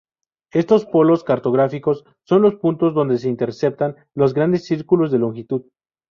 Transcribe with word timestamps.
Estos 0.51 0.85
polos 0.87 1.23
cartográficos 1.23 2.05
son 2.23 2.41
los 2.41 2.55
puntos 2.55 2.95
donde 2.95 3.19
se 3.19 3.29
interceptan 3.29 3.95
los 4.15 4.33
grandes 4.33 4.65
círculos 4.65 5.11
de 5.11 5.19
longitud. 5.19 5.65